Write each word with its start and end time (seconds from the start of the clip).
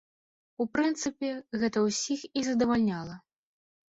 У 0.63 0.65
прынцыпе, 0.77 1.29
гэта 1.63 1.83
ўсіх 1.87 2.23
і 2.41 2.43
задавальняла. 2.47 3.15